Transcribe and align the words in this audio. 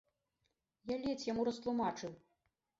Я 0.93 0.97
ледзь 1.05 1.27
яму 1.31 1.47
растлумачыў. 1.53 2.11